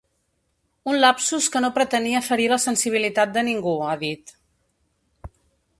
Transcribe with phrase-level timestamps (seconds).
[0.93, 4.37] Un lapsus que no pretenia ferir la sensibilitat de ningú, ha dit.